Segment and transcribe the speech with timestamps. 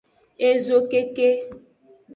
[0.49, 1.27] Ezokeke.